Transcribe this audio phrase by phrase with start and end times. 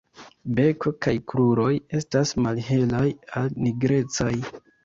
[0.59, 1.69] Beko kaj kruroj
[1.99, 3.05] estas malhelaj
[3.43, 4.35] al nigrecaj.